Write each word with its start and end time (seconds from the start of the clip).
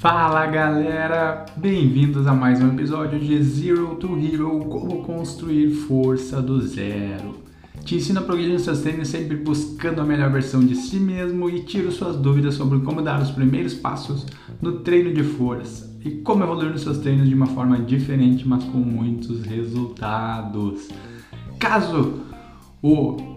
Fala 0.00 0.46
galera, 0.46 1.44
bem-vindos 1.58 2.26
a 2.26 2.32
mais 2.32 2.58
um 2.62 2.68
episódio 2.68 3.18
de 3.18 3.42
Zero 3.42 3.96
to 3.96 4.18
Hero 4.18 4.60
Como 4.60 5.02
Construir 5.02 5.70
Força 5.70 6.40
do 6.40 6.58
Zero. 6.60 7.34
Te 7.84 7.96
ensino 7.96 8.20
a 8.20 8.22
progredir 8.22 8.54
nos 8.54 8.62
seus 8.62 8.80
treinos 8.80 9.08
sempre 9.08 9.36
buscando 9.36 10.00
a 10.00 10.04
melhor 10.04 10.30
versão 10.30 10.60
de 10.60 10.74
si 10.74 10.98
mesmo 10.98 11.50
e 11.50 11.64
tiro 11.64 11.92
suas 11.92 12.16
dúvidas 12.16 12.54
sobre 12.54 12.80
como 12.80 13.02
dar 13.02 13.20
os 13.20 13.30
primeiros 13.30 13.74
passos 13.74 14.26
no 14.62 14.80
treino 14.80 15.12
de 15.12 15.22
força 15.22 15.94
e 16.02 16.12
como 16.12 16.44
evoluir 16.44 16.70
nos 16.70 16.80
seus 16.80 16.96
treinos 16.96 17.28
de 17.28 17.34
uma 17.34 17.48
forma 17.48 17.78
diferente, 17.78 18.48
mas 18.48 18.64
com 18.64 18.78
muitos 18.78 19.42
resultados. 19.42 20.88
Caso 21.58 22.20
o 22.82 23.29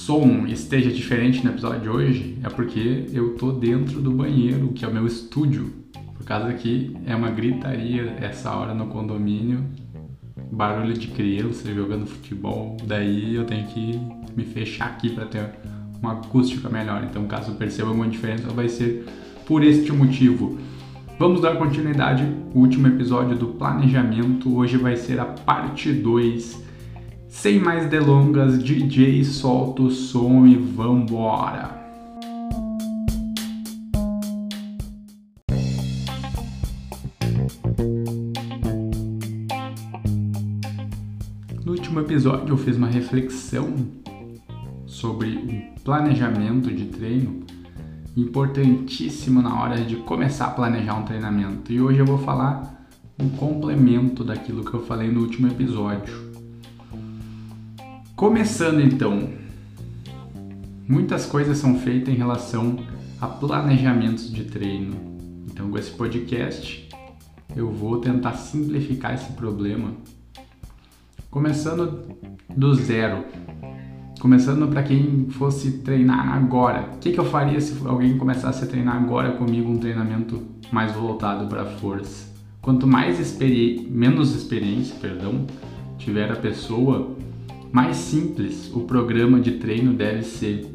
som 0.00 0.46
esteja 0.46 0.90
diferente 0.90 1.44
no 1.44 1.50
episódio 1.50 1.80
de 1.82 1.88
hoje, 1.90 2.38
é 2.42 2.48
porque 2.48 3.06
eu 3.12 3.34
tô 3.34 3.52
dentro 3.52 4.00
do 4.00 4.10
banheiro, 4.10 4.68
que 4.68 4.82
é 4.82 4.88
o 4.88 4.92
meu 4.92 5.06
estúdio. 5.06 5.74
Por 6.16 6.24
causa 6.24 6.52
que 6.54 6.96
é 7.04 7.14
uma 7.14 7.30
gritaria 7.30 8.16
essa 8.18 8.50
hora 8.50 8.72
no 8.72 8.86
condomínio, 8.86 9.62
barulho 10.50 10.94
de 10.94 11.08
criança 11.08 11.72
jogando 11.74 12.06
futebol, 12.06 12.78
daí 12.84 13.34
eu 13.34 13.44
tenho 13.44 13.66
que 13.66 14.00
me 14.34 14.44
fechar 14.44 14.86
aqui 14.86 15.10
para 15.10 15.26
ter 15.26 15.50
uma 16.00 16.12
acústica 16.12 16.68
melhor. 16.70 17.04
Então, 17.04 17.26
caso 17.26 17.52
perceba 17.52 17.88
alguma 17.88 18.08
diferença, 18.08 18.48
vai 18.48 18.70
ser 18.70 19.04
por 19.44 19.62
este 19.62 19.92
motivo. 19.92 20.58
Vamos 21.18 21.42
dar 21.42 21.56
continuidade 21.56 22.26
último 22.54 22.86
episódio 22.86 23.36
do 23.36 23.48
planejamento. 23.48 24.56
Hoje 24.56 24.78
vai 24.78 24.96
ser 24.96 25.20
a 25.20 25.26
parte 25.26 25.92
2 25.92 26.69
sem 27.30 27.60
mais 27.60 27.88
delongas, 27.88 28.62
DJ 28.62 29.24
solta 29.24 29.82
o 29.82 29.90
som 29.90 30.46
e 30.46 30.56
vambora! 30.56 31.78
No 41.64 41.72
último 41.72 42.00
episódio 42.00 42.48
eu 42.48 42.56
fiz 42.56 42.76
uma 42.76 42.88
reflexão 42.88 43.72
sobre 44.84 45.28
o 45.76 45.80
planejamento 45.82 46.68
de 46.74 46.86
treino, 46.86 47.44
importantíssimo 48.16 49.40
na 49.40 49.62
hora 49.62 49.76
de 49.76 49.96
começar 49.96 50.46
a 50.46 50.50
planejar 50.50 50.96
um 50.96 51.04
treinamento. 51.04 51.72
E 51.72 51.80
hoje 51.80 52.00
eu 52.00 52.06
vou 52.06 52.18
falar 52.18 52.88
um 53.18 53.28
complemento 53.28 54.24
daquilo 54.24 54.64
que 54.64 54.74
eu 54.74 54.84
falei 54.84 55.08
no 55.08 55.20
último 55.20 55.46
episódio. 55.46 56.29
Começando 58.20 58.82
então, 58.82 59.30
muitas 60.86 61.24
coisas 61.24 61.56
são 61.56 61.78
feitas 61.78 62.12
em 62.12 62.18
relação 62.18 62.76
a 63.18 63.26
planejamentos 63.26 64.30
de 64.30 64.44
treino. 64.44 64.94
Então, 65.50 65.70
com 65.70 65.78
esse 65.78 65.90
podcast, 65.92 66.86
eu 67.56 67.72
vou 67.72 67.96
tentar 67.96 68.34
simplificar 68.34 69.14
esse 69.14 69.32
problema. 69.32 69.92
Começando 71.30 72.14
do 72.54 72.74
zero. 72.74 73.24
Começando 74.20 74.68
para 74.68 74.82
quem 74.82 75.30
fosse 75.30 75.78
treinar 75.78 76.34
agora. 76.34 76.90
O 76.96 76.98
que, 76.98 77.12
que 77.12 77.18
eu 77.18 77.24
faria 77.24 77.58
se 77.58 77.74
alguém 77.86 78.18
começasse 78.18 78.62
a 78.62 78.66
treinar 78.66 78.96
agora 78.96 79.32
comigo 79.32 79.70
um 79.72 79.78
treinamento 79.78 80.42
mais 80.70 80.92
voltado 80.92 81.46
para 81.46 81.64
força? 81.64 82.28
Quanto 82.60 82.86
mais 82.86 83.18
experi 83.18 83.88
menos 83.90 84.34
experiência, 84.34 84.94
perdão, 85.00 85.46
tiver 85.96 86.30
a 86.30 86.36
pessoa, 86.36 87.16
mais 87.72 87.96
simples 87.96 88.70
o 88.74 88.80
programa 88.80 89.40
de 89.40 89.52
treino 89.52 89.92
deve 89.92 90.22
ser. 90.22 90.66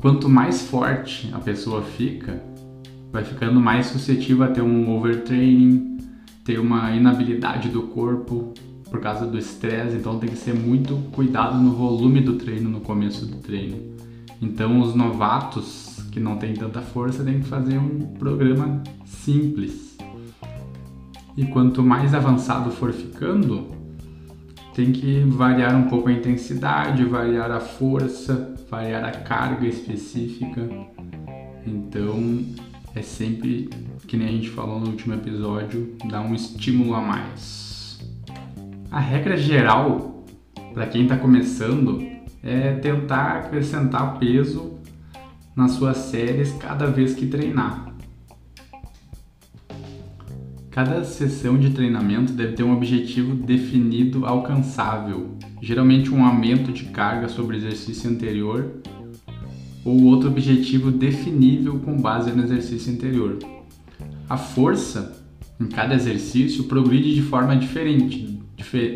Quanto 0.00 0.28
mais 0.28 0.62
forte 0.62 1.30
a 1.32 1.38
pessoa 1.38 1.82
fica, 1.82 2.42
vai 3.12 3.24
ficando 3.24 3.60
mais 3.60 3.86
suscetível 3.86 4.44
a 4.44 4.48
ter 4.48 4.62
um 4.62 4.94
overtraining, 4.96 5.98
ter 6.44 6.58
uma 6.58 6.90
inabilidade 6.92 7.68
do 7.68 7.82
corpo 7.82 8.52
por 8.90 9.00
causa 9.00 9.26
do 9.26 9.38
estresse, 9.38 9.96
então 9.96 10.18
tem 10.18 10.28
que 10.28 10.36
ser 10.36 10.54
muito 10.54 10.96
cuidado 11.12 11.58
no 11.58 11.72
volume 11.72 12.20
do 12.20 12.34
treino 12.34 12.70
no 12.70 12.80
começo 12.80 13.26
do 13.26 13.36
treino. 13.36 13.96
Então 14.40 14.80
os 14.80 14.94
novatos 14.94 15.96
que 16.12 16.20
não 16.20 16.36
têm 16.36 16.54
tanta 16.54 16.80
força 16.80 17.24
têm 17.24 17.40
que 17.40 17.46
fazer 17.46 17.78
um 17.78 18.14
programa 18.18 18.82
simples. 19.04 19.96
E 21.36 21.44
quanto 21.46 21.82
mais 21.82 22.14
avançado 22.14 22.70
for 22.70 22.92
ficando, 22.92 23.75
tem 24.76 24.92
que 24.92 25.20
variar 25.20 25.74
um 25.74 25.84
pouco 25.84 26.10
a 26.10 26.12
intensidade, 26.12 27.02
variar 27.06 27.50
a 27.50 27.60
força, 27.60 28.54
variar 28.70 29.02
a 29.06 29.10
carga 29.10 29.66
específica. 29.66 30.68
Então 31.66 32.44
é 32.94 33.00
sempre, 33.00 33.70
que 34.06 34.18
nem 34.18 34.28
a 34.28 34.32
gente 34.32 34.50
falou 34.50 34.78
no 34.78 34.88
último 34.88 35.14
episódio, 35.14 35.96
dar 36.10 36.20
um 36.20 36.34
estímulo 36.34 36.94
a 36.94 37.00
mais. 37.00 38.06
A 38.90 39.00
regra 39.00 39.34
geral 39.38 40.26
para 40.74 40.86
quem 40.86 41.04
está 41.04 41.16
começando 41.16 42.06
é 42.42 42.72
tentar 42.74 43.38
acrescentar 43.38 44.18
peso 44.18 44.78
nas 45.56 45.70
suas 45.70 45.96
séries 45.96 46.52
cada 46.52 46.84
vez 46.84 47.14
que 47.14 47.26
treinar. 47.26 47.95
Cada 50.76 51.02
sessão 51.04 51.56
de 51.56 51.70
treinamento 51.70 52.34
deve 52.34 52.52
ter 52.52 52.62
um 52.62 52.74
objetivo 52.74 53.34
definido 53.34 54.26
alcançável, 54.26 55.34
geralmente 55.62 56.12
um 56.12 56.22
aumento 56.22 56.70
de 56.70 56.84
carga 56.84 57.28
sobre 57.28 57.56
o 57.56 57.58
exercício 57.58 58.10
anterior 58.10 58.72
ou 59.82 60.04
outro 60.04 60.28
objetivo 60.28 60.90
definível 60.90 61.78
com 61.78 61.96
base 61.96 62.30
no 62.30 62.42
exercício 62.42 62.92
anterior. 62.92 63.38
A 64.28 64.36
força 64.36 65.24
em 65.58 65.64
cada 65.64 65.94
exercício 65.94 66.64
progride 66.64 67.14
de 67.14 67.22
forma 67.22 67.56
diferente, 67.56 68.38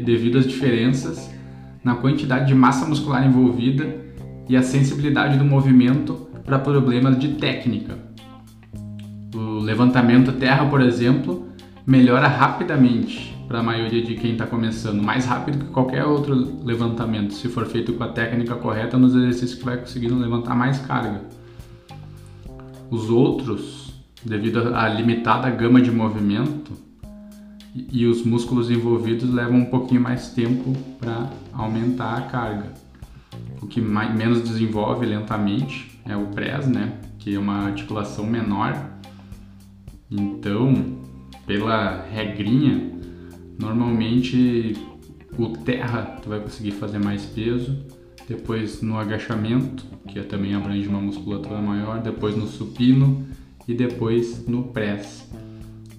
devido 0.04 0.36
às 0.36 0.46
diferenças 0.46 1.30
na 1.82 1.94
quantidade 1.94 2.48
de 2.48 2.54
massa 2.54 2.84
muscular 2.84 3.26
envolvida 3.26 4.04
e 4.46 4.54
a 4.54 4.62
sensibilidade 4.62 5.38
do 5.38 5.46
movimento 5.46 6.28
para 6.44 6.58
problemas 6.58 7.18
de 7.18 7.28
técnica. 7.36 7.98
O 9.34 9.60
levantamento 9.60 10.32
terra, 10.32 10.66
por 10.66 10.82
exemplo, 10.82 11.48
melhora 11.90 12.28
rapidamente 12.28 13.36
para 13.48 13.58
a 13.58 13.62
maioria 13.64 14.00
de 14.00 14.14
quem 14.14 14.34
está 14.34 14.46
começando, 14.46 15.02
mais 15.02 15.26
rápido 15.26 15.64
que 15.64 15.72
qualquer 15.72 16.04
outro 16.04 16.62
levantamento, 16.64 17.34
se 17.34 17.48
for 17.48 17.66
feito 17.66 17.92
com 17.94 18.04
a 18.04 18.08
técnica 18.08 18.54
correta 18.54 18.96
nos 18.96 19.12
exercícios 19.12 19.54
que 19.54 19.64
vai 19.64 19.76
conseguindo 19.76 20.16
levantar 20.16 20.54
mais 20.54 20.78
carga. 20.78 21.20
Os 22.88 23.10
outros, 23.10 23.92
devido 24.24 24.72
à 24.72 24.88
limitada 24.88 25.50
gama 25.50 25.82
de 25.82 25.90
movimento 25.90 26.70
e 27.74 28.06
os 28.06 28.24
músculos 28.24 28.70
envolvidos, 28.70 29.28
levam 29.28 29.58
um 29.58 29.64
pouquinho 29.64 30.00
mais 30.00 30.28
tempo 30.28 30.72
para 31.00 31.28
aumentar 31.52 32.18
a 32.18 32.22
carga. 32.22 32.72
O 33.60 33.66
que 33.66 33.80
mais, 33.80 34.14
menos 34.14 34.42
desenvolve 34.42 35.04
lentamente 35.04 36.00
é 36.06 36.16
o 36.16 36.26
press, 36.26 36.68
né? 36.68 36.92
Que 37.18 37.34
é 37.34 37.38
uma 37.38 37.64
articulação 37.64 38.24
menor. 38.24 38.80
Então, 40.08 40.99
pela 41.50 42.06
regrinha, 42.12 42.92
normalmente 43.58 44.76
o 45.36 45.48
terra 45.48 46.20
tu 46.22 46.28
vai 46.28 46.38
conseguir 46.38 46.70
fazer 46.70 47.00
mais 47.00 47.26
peso, 47.26 47.76
depois 48.28 48.80
no 48.80 48.96
agachamento, 48.96 49.84
que 50.06 50.20
também 50.20 50.54
abrange 50.54 50.86
uma 50.86 51.00
musculatura 51.00 51.60
maior, 51.60 52.00
depois 52.00 52.36
no 52.36 52.46
supino 52.46 53.26
e 53.66 53.74
depois 53.74 54.46
no 54.46 54.62
press. 54.68 55.28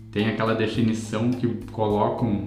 Tem 0.10 0.30
aquela 0.30 0.56
definição 0.56 1.32
que 1.32 1.46
colocam 1.70 2.46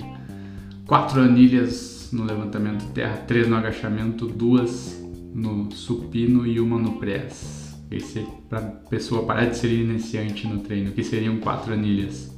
quatro 0.87 1.21
anilhas 1.21 2.09
no 2.11 2.25
levantamento 2.25 2.91
terra, 2.95 3.19
três 3.19 3.47
no 3.47 3.57
agachamento, 3.57 4.27
duas 4.27 4.99
no 5.35 5.71
supino 5.73 6.47
e 6.47 6.59
uma 6.59 6.79
no 6.79 6.93
press. 6.93 7.77
Esse 7.91 8.21
é 8.21 8.27
para 8.49 8.63
pessoa 8.63 9.27
parar 9.27 9.45
de 9.45 9.59
ser 9.59 9.79
iniciante 9.79 10.47
no 10.47 10.61
treino, 10.61 10.93
que 10.93 11.05
seriam 11.05 11.37
quatro 11.37 11.75
anilhas. 11.75 12.34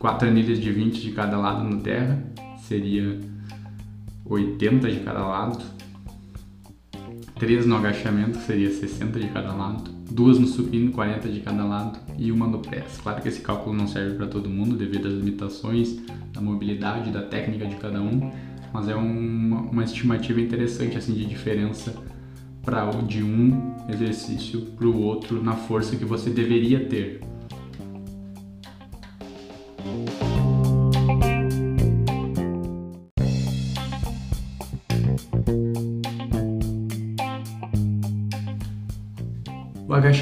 4 0.00 0.28
anilhas 0.28 0.58
de 0.58 0.72
20 0.72 0.98
de 0.98 1.12
cada 1.12 1.36
lado 1.36 1.62
no 1.62 1.78
terra, 1.82 2.18
seria 2.56 3.20
80 4.24 4.90
de 4.90 5.00
cada 5.00 5.20
lado. 5.20 5.62
3 7.38 7.66
no 7.66 7.76
agachamento, 7.76 8.38
seria 8.38 8.72
60 8.72 9.20
de 9.20 9.28
cada 9.28 9.52
lado. 9.52 9.90
Duas 10.10 10.38
no 10.38 10.46
supino, 10.46 10.90
40 10.90 11.28
de 11.28 11.40
cada 11.40 11.62
lado. 11.64 11.98
E 12.16 12.32
uma 12.32 12.46
no 12.46 12.60
press. 12.60 12.98
Claro 13.02 13.20
que 13.20 13.28
esse 13.28 13.42
cálculo 13.42 13.76
não 13.76 13.86
serve 13.86 14.16
para 14.16 14.26
todo 14.26 14.48
mundo, 14.48 14.74
devido 14.74 15.06
às 15.06 15.12
limitações 15.12 16.00
da 16.32 16.40
mobilidade, 16.40 17.10
da 17.10 17.20
técnica 17.20 17.66
de 17.66 17.76
cada 17.76 18.00
um. 18.00 18.32
Mas 18.72 18.88
é 18.88 18.94
uma, 18.94 19.60
uma 19.60 19.84
estimativa 19.84 20.40
interessante 20.40 20.96
assim 20.96 21.12
de 21.12 21.26
diferença 21.26 21.94
para 22.62 22.90
de 23.02 23.22
um 23.22 23.74
exercício 23.86 24.62
para 24.62 24.86
o 24.86 24.98
outro 24.98 25.42
na 25.42 25.52
força 25.52 25.94
que 25.94 26.06
você 26.06 26.30
deveria 26.30 26.86
ter. 26.88 27.20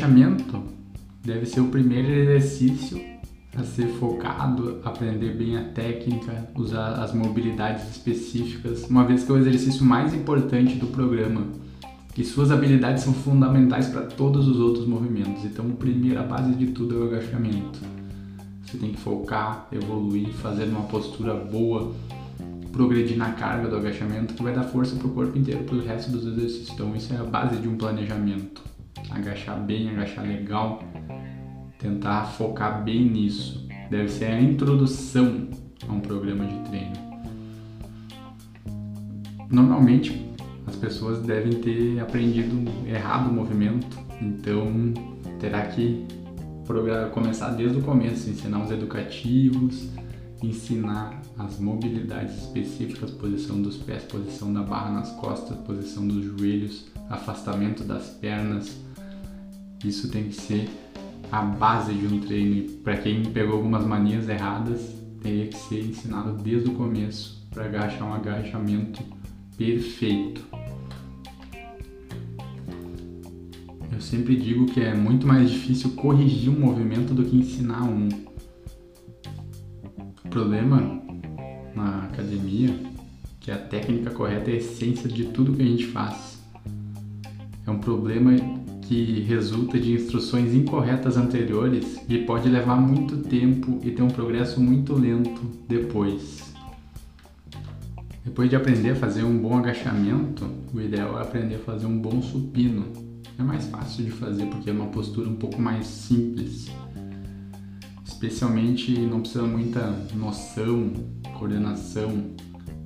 O 0.09 0.11
agachamento 0.11 0.63
deve 1.23 1.45
ser 1.45 1.61
o 1.61 1.69
primeiro 1.69 2.11
exercício 2.11 2.99
a 3.55 3.63
ser 3.63 3.89
focado, 3.89 4.81
aprender 4.83 5.37
bem 5.37 5.59
a 5.59 5.65
técnica, 5.65 6.49
usar 6.57 6.95
as 7.03 7.13
mobilidades 7.13 7.91
específicas, 7.91 8.89
uma 8.89 9.05
vez 9.05 9.25
que 9.25 9.31
é 9.31 9.35
o 9.35 9.39
exercício 9.39 9.85
mais 9.85 10.15
importante 10.15 10.77
do 10.77 10.87
programa 10.87 11.49
e 12.17 12.25
suas 12.25 12.51
habilidades 12.51 13.05
são 13.05 13.13
fundamentais 13.13 13.89
para 13.89 14.01
todos 14.01 14.49
os 14.49 14.59
outros 14.59 14.87
movimentos. 14.87 15.45
Então, 15.45 15.67
a 15.67 15.77
primeira 15.77 16.23
base 16.23 16.55
de 16.55 16.69
tudo 16.69 16.97
é 16.97 16.99
o 17.01 17.09
agachamento. 17.09 17.79
Você 18.65 18.79
tem 18.79 18.93
que 18.93 18.99
focar, 18.99 19.69
evoluir, 19.71 20.31
fazer 20.31 20.65
uma 20.65 20.85
postura 20.85 21.35
boa, 21.35 21.93
progredir 22.73 23.19
na 23.19 23.33
carga 23.33 23.69
do 23.69 23.77
agachamento, 23.77 24.33
que 24.33 24.43
vai 24.43 24.55
dar 24.55 24.65
força 24.65 24.97
para 24.97 25.07
o 25.07 25.11
corpo 25.11 25.37
inteiro 25.37 25.65
para 25.65 25.77
o 25.77 25.81
resto 25.83 26.11
dos 26.11 26.25
exercícios. 26.25 26.71
Então, 26.71 26.97
isso 26.97 27.13
é 27.13 27.19
a 27.19 27.25
base 27.25 27.61
de 27.61 27.69
um 27.69 27.77
planejamento. 27.77 28.78
Agachar 29.11 29.61
bem, 29.65 29.91
agachar 29.91 30.27
legal, 30.27 30.83
tentar 31.79 32.25
focar 32.25 32.85
bem 32.85 33.05
nisso. 33.05 33.67
Deve 33.91 34.09
ser 34.09 34.27
a 34.27 34.41
introdução 34.41 35.49
a 35.89 35.93
um 35.93 36.01
programa 36.01 36.45
de 36.47 36.59
treino. 36.69 37.09
Normalmente, 39.51 40.31
as 40.67 40.77
pessoas 40.77 41.23
devem 41.23 41.55
ter 41.61 41.99
aprendido 42.01 42.71
errado 42.87 43.31
o 43.31 43.33
movimento, 43.33 43.99
então 44.21 44.93
terá 45.41 45.63
que 45.67 46.07
começar 47.13 47.51
desde 47.53 47.79
o 47.79 47.83
começo, 47.83 48.29
ensinar 48.29 48.63
os 48.63 48.71
educativos, 48.71 49.89
ensinar 50.43 51.23
as 51.39 51.59
mobilidades 51.59 52.37
específicas, 52.43 53.11
posição 53.11 53.63
dos 53.63 53.79
pés, 53.79 54.03
posição 54.05 54.53
da 54.53 54.63
barra 54.63 54.93
nas 54.93 55.11
costas, 55.13 55.57
posição 55.59 56.07
dos 56.07 56.25
joelhos, 56.25 56.87
afastamento 57.09 57.83
das 57.85 58.09
pernas. 58.09 58.87
Isso 59.85 60.11
tem 60.11 60.25
que 60.25 60.35
ser 60.35 60.69
a 61.31 61.43
base 61.43 61.95
de 61.95 62.07
um 62.07 62.21
treino. 62.21 62.69
Para 62.83 62.97
quem 62.97 63.23
pegou 63.23 63.57
algumas 63.57 63.87
manias 63.87 64.29
erradas, 64.29 64.95
teria 65.23 65.47
que 65.47 65.57
ser 65.57 65.81
ensinado 65.81 66.33
desde 66.43 66.71
o 66.71 66.75
começo 66.75 67.47
para 67.51 67.65
agachar 67.65 68.09
um 68.09 68.13
agachamento 68.13 69.03
perfeito. 69.57 70.47
Eu 73.93 74.01
sempre 74.01 74.37
digo 74.37 74.67
que 74.67 74.81
é 74.81 74.95
muito 74.95 75.27
mais 75.27 75.51
difícil 75.51 75.91
corrigir 75.93 76.51
um 76.51 76.61
movimento 76.61 77.13
do 77.15 77.25
que 77.25 77.37
ensinar 77.37 77.83
um. 77.83 78.09
O 80.25 80.29
problema 80.29 81.03
na 81.75 82.05
academia 82.05 82.75
que 83.41 83.51
a 83.51 83.59
técnica 83.59 84.11
correta 84.11 84.51
é 84.51 84.55
a 84.55 84.57
essência 84.57 85.09
de 85.09 85.25
tudo 85.25 85.55
que 85.55 85.63
a 85.63 85.65
gente 85.65 85.87
faz. 85.87 86.39
É 87.67 87.71
um 87.71 87.79
problema 87.79 88.58
que 88.89 89.21
resulta 89.21 89.79
de 89.79 89.93
instruções 89.93 90.55
incorretas 90.55 91.17
anteriores 91.17 92.01
e 92.09 92.19
pode 92.19 92.49
levar 92.49 92.81
muito 92.81 93.19
tempo 93.19 93.79
e 93.83 93.91
ter 93.91 94.03
um 94.03 94.09
progresso 94.09 94.61
muito 94.61 94.95
lento 94.95 95.43
depois. 95.69 96.55
Depois 98.25 98.51
de 98.51 98.57
aprender 98.57 98.91
a 98.91 98.97
fazer 98.97 99.23
um 99.23 99.39
bom 99.39 99.57
agachamento, 99.59 100.49
o 100.73 100.81
ideal 100.81 101.19
é 101.19 101.23
aprender 101.23 101.57
a 101.57 101.61
fazer 101.61 101.87
um 101.87 101.99
bom 101.99 102.21
supino 102.23 103.09
é 103.39 103.43
mais 103.43 103.67
fácil 103.67 104.05
de 104.05 104.11
fazer 104.11 104.47
porque 104.47 104.69
é 104.69 104.73
uma 104.73 104.87
postura 104.87 105.29
um 105.29 105.37
pouco 105.37 105.61
mais 105.61 105.87
simples. 105.87 106.69
Especialmente 108.05 108.99
não 108.99 109.21
precisa 109.21 109.45
muita 109.45 109.93
noção, 110.15 110.93
coordenação. 111.39 112.33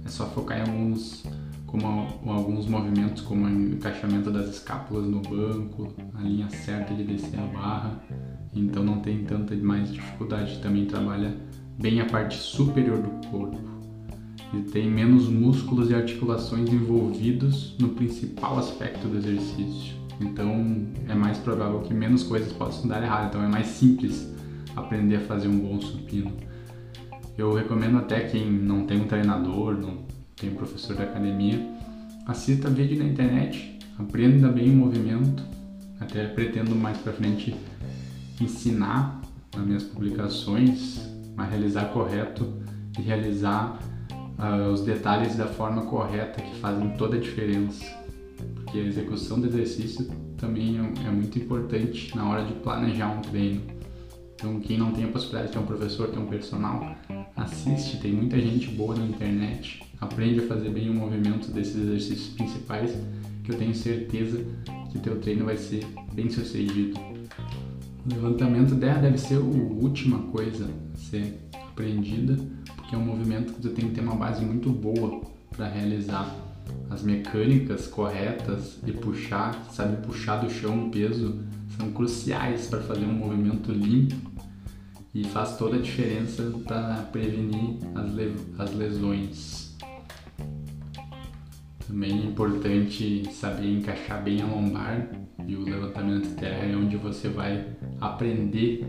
É 0.05 0.09
só 0.09 0.27
focar 0.27 0.59
em 0.59 0.71
alguns, 0.71 1.25
como 1.73 2.07
alguns 2.27 2.67
movimentos, 2.67 3.23
como 3.23 3.47
o 3.47 3.49
encaixamento 3.49 4.31
das 4.31 4.51
escápulas 4.51 5.07
no 5.07 5.23
banco, 5.23 5.95
a 6.15 6.21
linha 6.21 6.51
certa 6.51 6.93
de 6.93 7.03
descer 7.03 7.41
a 7.41 7.47
barra. 7.47 8.05
Então 8.55 8.85
não 8.85 9.01
tem 9.01 9.25
tanta 9.25 9.57
mais 9.57 9.91
dificuldade. 9.91 10.61
Também 10.61 10.85
trabalha 10.85 11.35
bem 11.81 11.99
a 12.03 12.05
parte 12.05 12.37
superior 12.37 12.99
do 12.99 13.27
corpo 13.29 13.59
e 14.53 14.61
tem 14.71 14.87
menos 14.87 15.31
músculos 15.31 15.89
e 15.89 15.95
articulações 15.95 16.71
envolvidos 16.71 17.75
no 17.81 17.89
principal 17.89 18.59
aspecto 18.59 19.09
do 19.09 19.17
exercício. 19.17 19.95
Então 20.21 20.87
é 21.09 21.15
mais 21.15 21.39
provável 21.39 21.81
que 21.81 21.95
menos 21.95 22.23
coisas 22.23 22.53
possam 22.53 22.87
dar 22.87 23.03
errado. 23.03 23.29
Então 23.29 23.43
é 23.43 23.49
mais 23.49 23.69
simples 23.69 24.31
aprender 24.77 25.17
a 25.17 25.21
fazer 25.21 25.49
um 25.49 25.59
bom 25.59 25.81
supino. 25.81 26.33
Eu 27.39 27.55
recomendo 27.55 27.97
até 27.97 28.21
quem 28.21 28.53
não 28.53 28.85
tem 28.85 29.01
um 29.01 29.07
treinador, 29.07 29.79
não 29.79 30.12
tem 30.37 30.51
professor 30.51 30.97
da 30.97 31.05
academia, 31.05 31.61
assista 32.27 32.69
vídeo 32.69 32.99
na 32.99 33.05
internet, 33.05 33.79
aprenda 33.99 34.49
bem 34.49 34.71
o 34.71 34.77
movimento. 34.77 35.43
Até 36.01 36.27
pretendo 36.27 36.75
mais 36.75 36.99
para 36.99 37.13
frente 37.13 37.55
ensinar 38.41 39.21
nas 39.57 39.65
minhas 39.65 39.83
publicações 39.85 41.01
a 41.37 41.45
realizar 41.45 41.87
correto 41.87 42.61
e 42.99 43.03
realizar 43.03 43.79
uh, 44.39 44.73
os 44.73 44.83
detalhes 44.83 45.37
da 45.37 45.47
forma 45.47 45.83
correta 45.83 46.43
que 46.43 46.57
fazem 46.57 46.91
toda 46.97 47.17
a 47.17 47.21
diferença 47.21 48.03
porque 48.73 48.79
a 48.79 48.83
execução 48.83 49.41
do 49.41 49.47
exercício 49.47 50.09
também 50.39 50.79
é, 50.79 51.09
é 51.09 51.11
muito 51.11 51.39
importante 51.39 52.17
na 52.17 52.29
hora 52.29 52.45
de 52.45 52.55
planejar 52.55 53.11
um 53.11 53.21
treino. 53.21 53.63
Então, 54.35 54.59
quem 54.61 54.79
não 54.79 54.93
tem 54.93 55.05
a 55.05 55.09
possibilidade 55.09 55.49
de 55.49 55.53
ter 55.53 55.59
um 55.59 55.67
professor, 55.67 56.09
ter 56.09 56.19
um 56.19 56.27
personal, 56.27 56.97
assiste, 57.43 57.99
tem 57.99 58.13
muita 58.13 58.41
gente 58.41 58.69
boa 58.69 58.95
na 58.97 59.05
internet, 59.05 59.83
aprende 60.01 60.41
a 60.41 60.47
fazer 60.47 60.71
bem 60.71 60.89
o 60.91 60.95
movimento 60.95 61.51
desses 61.51 61.77
exercícios 61.77 62.29
principais, 62.35 62.93
que 63.45 63.53
eu 63.53 63.59
tenho 63.59 63.75
certeza 63.75 64.45
que 64.91 64.99
teu 64.99 65.19
treino 65.21 65.45
vai 65.45 65.57
ser 65.57 65.85
bem 66.13 66.31
sucedido. 66.31 66.99
O 68.05 68.15
levantamento 68.15 68.75
deve 68.75 69.19
ser 69.19 69.37
a 69.37 69.41
última 69.41 70.19
coisa 70.25 70.69
a 70.95 70.97
ser 70.97 71.39
aprendida, 71.53 72.37
porque 72.77 72.95
é 72.95 72.99
um 72.99 73.05
movimento 73.05 73.53
que 73.55 73.63
tu 73.63 73.71
tem 73.71 73.89
que 73.89 73.95
ter 73.95 74.01
uma 74.01 74.17
base 74.17 74.45
muito 74.45 74.71
boa 74.71 75.23
para 75.51 75.69
realizar 75.69 76.35
as 76.91 77.03
mecânicas 77.03 77.87
corretas 77.87 78.79
de 78.83 78.93
puxar, 78.93 79.69
sabe 79.73 80.05
puxar 80.07 80.37
do 80.37 80.51
chão 80.51 80.87
o 80.87 80.91
peso, 80.91 81.41
são 81.77 81.91
cruciais 81.91 82.67
para 82.67 82.81
fazer 82.81 83.05
um 83.05 83.15
movimento 83.15 83.73
limpo 83.73 84.32
e 85.15 85.25
faz 85.25 85.57
toda 85.57 85.77
a 85.77 85.81
diferença 85.81 86.43
para 86.67 87.09
prevenir 87.13 87.79
as, 87.95 88.15
le 88.15 88.35
as 88.59 88.75
lesões. 88.75 89.77
Também 91.87 92.11
é 92.11 92.25
importante 92.25 93.29
saber 93.33 93.71
encaixar 93.71 94.23
bem 94.23 94.41
a 94.41 94.47
lombar 94.47 95.09
e 95.47 95.57
o 95.57 95.65
levantamento 95.65 96.29
de 96.29 96.35
terra 96.35 96.65
é 96.65 96.77
onde 96.77 96.97
você 96.97 97.29
vai 97.29 97.67
aprender 98.01 98.87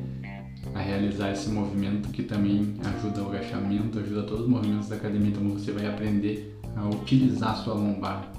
a 0.73 0.79
realizar 0.79 1.31
esse 1.31 1.49
movimento 1.49 2.09
que 2.09 2.23
também 2.23 2.75
ajuda 2.95 3.23
o 3.23 3.29
agachamento, 3.29 3.99
ajuda 3.99 4.23
todos 4.23 4.45
os 4.45 4.49
movimentos 4.49 4.87
da 4.87 4.95
academia, 4.95 5.29
então 5.29 5.47
você 5.49 5.71
vai 5.71 5.85
aprender 5.85 6.57
a 6.75 6.87
utilizar 6.87 7.57
sua 7.57 7.73
lombar 7.73 8.31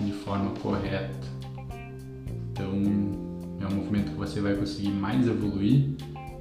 de 0.00 0.12
forma 0.12 0.50
correta. 0.60 1.28
Então, 2.50 2.72
é 3.60 3.66
um 3.66 3.76
movimento 3.76 4.10
que 4.10 4.18
você 4.18 4.40
vai 4.40 4.54
conseguir 4.54 4.90
mais 4.90 5.26
evoluir, 5.26 5.94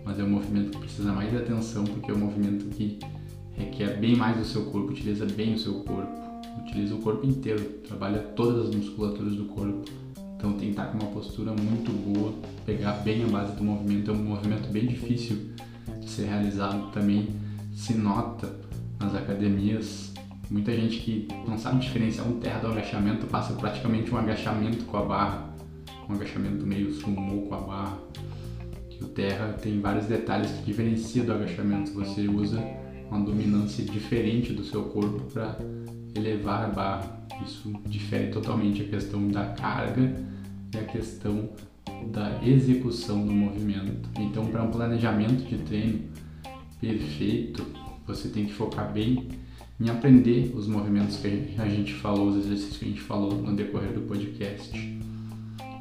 mas 0.10 0.20
é 0.20 0.24
um 0.24 0.30
movimento 0.30 0.72
que 0.72 0.80
precisa 0.80 1.14
mais 1.14 1.30
de 1.30 1.38
atenção 1.38 1.84
porque 1.84 2.10
é 2.10 2.14
um 2.16 2.18
movimento 2.18 2.66
que 2.76 2.98
requer 3.54 4.00
bem 4.00 4.16
mais 4.16 4.36
do 4.38 4.44
seu 4.44 4.66
corpo, 4.66 4.92
utiliza 4.92 5.24
bem 5.28 5.54
o 5.54 5.60
seu 5.60 5.82
corpo, 5.82 6.12
utiliza 6.66 6.96
o 6.96 6.98
corpo 6.98 7.28
inteiro, 7.28 7.64
trabalha 7.88 8.18
todas 8.36 8.70
as 8.70 8.76
musculaturas 8.76 9.36
do 9.36 9.46
corpo. 9.46 9.86
Então 10.36 10.54
tem 10.54 10.62
que 10.62 10.70
estar 10.70 10.88
com 10.88 10.98
uma 10.98 11.12
postura 11.12 11.52
muito 11.52 11.92
boa, 11.92 12.34
pegar 12.66 12.94
bem 13.04 13.24
a 13.24 13.28
base 13.28 13.56
do 13.56 13.64
movimento, 13.64 14.10
é 14.10 14.14
um 14.16 14.24
movimento 14.24 14.72
bem 14.72 14.88
difícil 14.88 15.52
de 16.00 16.10
ser 16.10 16.26
realizado 16.26 16.92
também, 16.92 17.28
se 17.72 17.94
nota 17.94 18.52
nas 19.00 19.14
academias 19.14 20.10
Muita 20.50 20.76
gente 20.76 20.98
que 21.02 21.28
não 21.48 21.60
sabe 21.60 21.78
diferenciar 21.78 22.28
um 22.28 22.40
terra 22.40 22.60
do 22.60 22.68
agachamento 22.70 23.28
passa 23.28 23.54
praticamente 23.54 24.12
um 24.12 24.18
agachamento 24.18 24.84
com 24.86 24.98
a 24.98 25.06
barra, 25.06 25.54
um 26.10 26.14
agachamento 26.16 26.66
meio 26.66 26.92
sumô 26.92 27.44
com 27.44 27.54
a 27.54 27.60
barra. 27.60 28.00
Que 29.00 29.06
o 29.06 29.08
terra 29.08 29.54
tem 29.54 29.80
vários 29.80 30.06
detalhes 30.06 30.52
que 30.52 30.66
diferencia 30.66 31.24
do 31.24 31.32
agachamento. 31.32 31.92
Você 31.94 32.28
usa 32.28 32.62
uma 33.10 33.22
dominância 33.22 33.84
diferente 33.84 34.54
do 34.54 34.64
seu 34.64 34.84
corpo 34.84 35.22
para 35.32 35.58
elevar 36.14 36.66
a 36.66 36.68
barra. 36.68 37.28
Isso 37.44 37.72
difere 37.88 38.28
totalmente 38.28 38.82
a 38.82 38.86
questão 38.86 39.26
da 39.30 39.46
carga 39.46 40.14
e 40.74 40.78
a 40.78 40.84
questão 40.84 41.50
da 42.12 42.40
execução 42.46 43.26
do 43.26 43.32
movimento. 43.32 44.10
Então, 44.20 44.46
para 44.48 44.64
um 44.64 44.70
planejamento 44.70 45.48
de 45.48 45.58
treino 45.60 46.02
perfeito, 46.82 47.66
você 48.06 48.28
tem 48.28 48.46
que 48.46 48.54
focar 48.54 48.92
bem 48.92 49.30
em 49.80 49.90
aprender 49.90 50.52
os 50.54 50.68
movimentos 50.68 51.18
que 51.18 51.56
a 51.58 51.70
gente 51.70 51.94
falou, 51.94 52.28
os 52.28 52.46
exercícios 52.46 52.78
que 52.78 52.86
a 52.86 52.88
gente 52.90 53.02
falou 53.02 53.34
no 53.42 53.56
decorrer 53.56 53.94
do 53.94 54.02
podcast. 54.02 55.00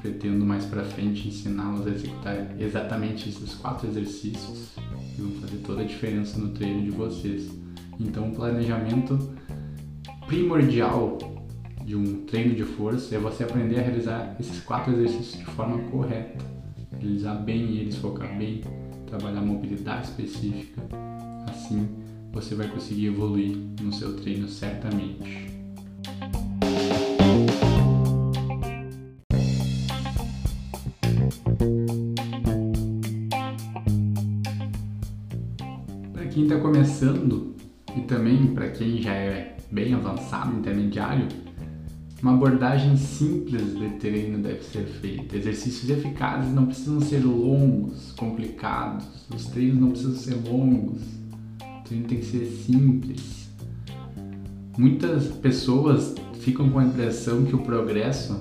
Pretendo 0.00 0.44
mais 0.44 0.64
para 0.64 0.84
frente 0.84 1.28
ensiná-los 1.28 1.86
a 1.86 1.90
executar 1.90 2.56
exatamente 2.60 3.28
esses 3.28 3.54
quatro 3.54 3.88
exercícios 3.88 4.70
que 5.14 5.22
vão 5.22 5.32
fazer 5.40 5.56
toda 5.58 5.82
a 5.82 5.84
diferença 5.84 6.38
no 6.38 6.50
treino 6.50 6.82
de 6.82 6.90
vocês. 6.90 7.50
Então, 7.98 8.28
o 8.28 8.34
planejamento 8.34 9.18
primordial 10.26 11.18
de 11.84 11.96
um 11.96 12.26
treino 12.26 12.54
de 12.54 12.64
força 12.64 13.14
é 13.14 13.18
você 13.18 13.44
aprender 13.44 13.80
a 13.80 13.82
realizar 13.82 14.36
esses 14.38 14.60
quatro 14.60 14.92
exercícios 14.92 15.38
de 15.38 15.44
forma 15.46 15.78
correta. 15.90 16.44
realizar 17.00 17.34
bem 17.34 17.76
eles, 17.76 17.96
focar 17.96 18.36
bem, 18.36 18.60
trabalhar 19.06 19.40
mobilidade 19.40 20.08
específica. 20.08 20.82
Assim 21.48 21.88
você 22.32 22.54
vai 22.54 22.68
conseguir 22.68 23.06
evoluir 23.06 23.56
no 23.80 23.92
seu 23.92 24.14
treino 24.16 24.48
certamente. 24.48 25.57
Quem 36.38 36.44
está 36.44 36.60
começando 36.60 37.56
e 37.96 38.02
também 38.02 38.54
para 38.54 38.68
quem 38.68 39.02
já 39.02 39.12
é 39.12 39.56
bem 39.72 39.92
avançado, 39.92 40.56
intermediário, 40.56 41.26
uma 42.22 42.34
abordagem 42.34 42.96
simples 42.96 43.76
de 43.76 43.88
treino 43.98 44.38
deve 44.38 44.62
ser 44.62 44.84
feita. 44.84 45.36
Exercícios 45.36 45.90
eficazes 45.90 46.54
não 46.54 46.66
precisam 46.66 47.00
ser 47.00 47.24
longos, 47.24 48.12
complicados. 48.12 49.04
Os 49.34 49.46
treinos 49.46 49.80
não 49.80 49.90
precisam 49.90 50.14
ser 50.14 50.48
longos. 50.48 51.02
O 51.60 51.84
treino 51.84 52.06
tem 52.06 52.18
que 52.18 52.26
ser 52.26 52.46
simples. 52.46 53.48
Muitas 54.78 55.26
pessoas 55.26 56.14
ficam 56.40 56.70
com 56.70 56.78
a 56.78 56.84
impressão 56.84 57.44
que 57.46 57.56
o 57.56 57.62
progresso 57.62 58.40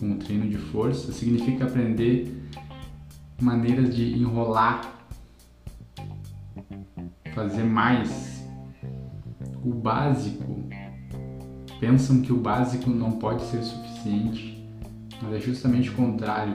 com 0.00 0.12
o 0.12 0.16
treino 0.16 0.48
de 0.48 0.56
força 0.56 1.12
significa 1.12 1.64
aprender 1.64 2.34
maneiras 3.42 3.94
de 3.94 4.14
enrolar, 4.14 5.03
fazer 7.34 7.64
mais. 7.64 8.42
O 9.64 9.72
básico 9.72 10.64
pensam 11.80 12.22
que 12.22 12.32
o 12.32 12.36
básico 12.36 12.88
não 12.88 13.12
pode 13.12 13.42
ser 13.44 13.62
suficiente, 13.62 14.66
mas 15.20 15.34
é 15.34 15.40
justamente 15.40 15.90
o 15.90 15.94
contrário. 15.94 16.54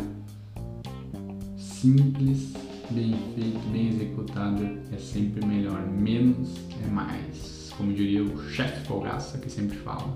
Simples, 1.58 2.54
bem 2.90 3.14
feito, 3.36 3.60
bem 3.72 3.90
executado 3.90 4.64
é 4.92 4.98
sempre 4.98 5.46
melhor. 5.46 5.86
Menos 5.88 6.50
é 6.84 6.88
mais. 6.88 7.72
Como 7.78 7.94
diria 7.94 8.24
o 8.24 8.50
chefe 8.50 8.86
Folgaça 8.86 9.38
que 9.38 9.50
sempre 9.50 9.78
fala, 9.78 10.14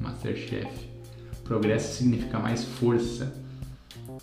Masterchef. 0.00 0.88
Progresso 1.44 1.98
significa 1.98 2.38
mais 2.38 2.64
força, 2.64 3.43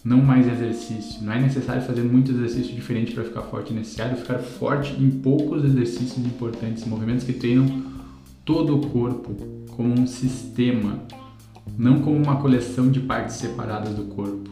não 0.03 0.21
mais 0.21 0.47
exercício. 0.47 1.23
Não 1.23 1.33
é 1.33 1.39
necessário 1.39 1.81
fazer 1.81 2.03
muito 2.03 2.31
exercício 2.31 2.73
diferente 2.73 3.13
para 3.13 3.23
ficar 3.23 3.41
forte, 3.43 3.71
é 3.71 3.75
necessário 3.75 4.17
ficar 4.17 4.39
forte 4.39 4.93
em 4.93 5.09
poucos 5.09 5.63
exercícios 5.63 6.25
importantes, 6.25 6.85
movimentos 6.85 7.25
que 7.25 7.33
treinam 7.33 7.83
todo 8.45 8.77
o 8.77 8.89
corpo 8.89 9.35
como 9.75 9.93
um 9.99 10.07
sistema, 10.07 10.99
não 11.77 12.01
como 12.01 12.17
uma 12.17 12.41
coleção 12.41 12.89
de 12.89 12.99
partes 12.99 13.35
separadas 13.35 13.93
do 13.93 14.05
corpo. 14.05 14.49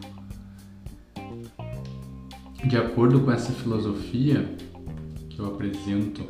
De 2.65 2.77
acordo 2.77 3.21
com 3.21 3.31
essa 3.31 3.51
filosofia 3.53 4.55
que 5.29 5.39
eu 5.39 5.47
apresento 5.47 6.23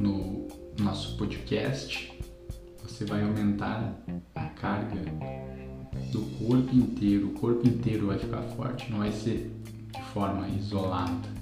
no 0.00 0.48
nosso 0.80 1.16
podcast, 1.16 2.12
você 2.82 3.04
vai 3.04 3.22
aumentar 3.22 3.94
a 4.34 4.44
carga 4.46 5.00
do 6.12 6.20
corpo 6.38 6.74
inteiro. 6.74 7.28
O 7.28 7.32
corpo 7.32 7.66
inteiro 7.66 8.06
vai 8.06 8.18
ficar 8.18 8.42
forte, 8.42 8.90
não 8.90 8.98
vai 8.98 9.12
ser 9.12 9.50
de 9.92 10.02
forma 10.12 10.48
isolada. 10.48 11.36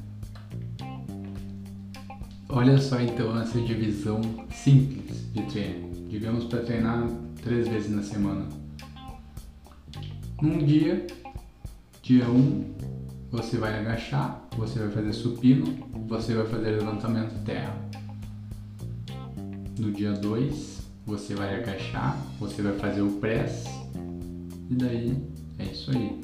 Olha 2.49 2.79
só 2.79 3.01
então 3.01 3.39
essa 3.41 3.61
divisão 3.61 4.21
simples 4.51 5.33
de 5.33 5.43
treino. 5.43 5.91
Digamos 6.09 6.45
para 6.45 6.61
treinar 6.63 7.09
três 7.43 7.67
vezes 7.67 7.91
na 7.91 8.03
semana. 8.03 8.47
Num 10.41 10.59
dia, 10.59 11.07
dia 12.03 12.29
1, 12.29 12.31
um, 12.31 12.75
você 13.31 13.57
vai 13.57 13.79
agachar, 13.79 14.47
você 14.57 14.79
vai 14.79 14.91
fazer 14.91 15.13
supino, 15.13 15.67
você 16.07 16.35
vai 16.35 16.47
fazer 16.47 16.71
levantamento 16.71 17.45
terra. 17.45 17.77
No 19.79 19.91
dia 19.91 20.13
2, 20.13 20.83
você 21.07 21.35
vai 21.35 21.57
agachar, 21.57 22.17
você 22.39 22.63
vai 22.63 22.75
fazer 22.79 23.03
o 23.03 23.13
press 23.13 23.84
e 24.75 24.77
daí 24.77 25.17
é 25.59 25.65
isso 25.65 25.91
aí. 25.93 26.21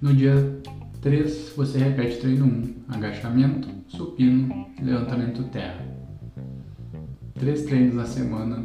No 0.00 0.14
dia 0.14 0.60
3, 1.00 1.52
você 1.56 1.78
repete 1.78 2.18
treino 2.18 2.44
1, 2.44 2.48
um, 2.48 2.74
agachamento, 2.88 3.68
supino, 3.88 4.66
levantamento 4.80 5.42
terra. 5.44 5.84
Três 7.34 7.64
treinos 7.64 7.94
na 7.94 8.04
semana, 8.04 8.62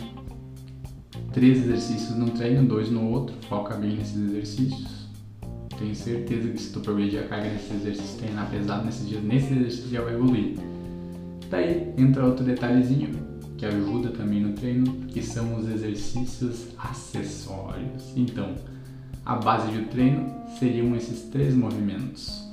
três 1.32 1.60
exercícios 1.60 2.16
num 2.18 2.30
treino, 2.30 2.68
dois 2.68 2.90
no 2.90 3.10
outro, 3.10 3.36
foca 3.48 3.76
bem 3.76 3.96
nesses 3.96 4.18
exercícios. 4.18 5.10
Tenho 5.78 5.96
certeza 5.96 6.50
que 6.50 6.62
se 6.62 6.74
tu 6.74 6.80
progredir 6.82 7.22
a 7.22 7.28
carga 7.28 7.50
nesses 7.50 7.72
exercícios, 7.72 8.16
treinar 8.16 8.50
pesado 8.52 8.86
nesses 8.86 9.08
dias, 9.08 9.24
nesse 9.24 9.54
exercício 9.54 9.90
já 9.90 10.02
vai 10.02 10.14
evoluir. 10.14 10.56
Daí 11.50 11.94
entra 11.98 12.26
outro 12.26 12.46
detalhezinho 12.46 13.11
que 13.62 13.66
ajuda 13.68 14.10
também 14.10 14.42
no 14.42 14.54
treino, 14.54 14.92
que 15.10 15.22
são 15.22 15.56
os 15.56 15.70
exercícios 15.70 16.70
acessórios. 16.80 18.12
Então, 18.16 18.56
a 19.24 19.36
base 19.36 19.72
do 19.72 19.88
treino 19.88 20.34
seriam 20.58 20.96
esses 20.96 21.30
três 21.30 21.54
movimentos, 21.54 22.44